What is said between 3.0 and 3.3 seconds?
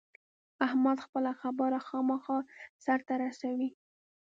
ته